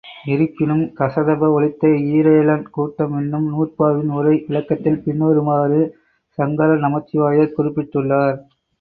[0.25, 5.81] இருப்பினும், கசதப ஒழித்த ஈரேழன் கூட்டம் என்னும் நூற்பாவின் உரை விளக்கத்தில் பின்வருமாறு
[6.37, 8.37] சங்கர நமச்சிவாயர் குறிப்பிட்டுள்ளார்.